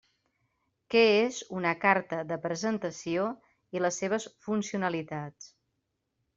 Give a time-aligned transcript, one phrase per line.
[0.93, 3.29] Què és una carta de presentació
[3.79, 5.55] i les seves funcionalitats.